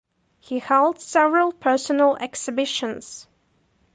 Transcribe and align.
He 0.39 0.57
held 0.57 0.99
several 0.99 1.51
personal 1.51 2.15
exhibitions. 2.17 3.27